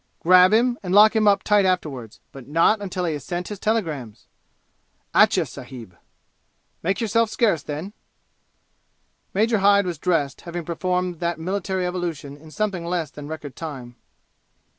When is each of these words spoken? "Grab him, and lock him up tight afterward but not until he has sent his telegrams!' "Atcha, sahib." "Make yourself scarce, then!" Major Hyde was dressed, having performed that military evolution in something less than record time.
"Grab 0.19 0.51
him, 0.51 0.79
and 0.81 0.95
lock 0.95 1.15
him 1.15 1.27
up 1.27 1.43
tight 1.43 1.63
afterward 1.63 2.17
but 2.31 2.47
not 2.47 2.81
until 2.81 3.05
he 3.05 3.13
has 3.13 3.23
sent 3.23 3.49
his 3.49 3.59
telegrams!' 3.59 4.25
"Atcha, 5.13 5.45
sahib." 5.47 5.95
"Make 6.81 6.99
yourself 7.01 7.29
scarce, 7.29 7.61
then!" 7.61 7.93
Major 9.35 9.59
Hyde 9.59 9.85
was 9.85 9.99
dressed, 9.99 10.41
having 10.41 10.65
performed 10.65 11.19
that 11.19 11.37
military 11.39 11.85
evolution 11.85 12.35
in 12.35 12.49
something 12.49 12.83
less 12.83 13.11
than 13.11 13.27
record 13.27 13.55
time. 13.55 13.95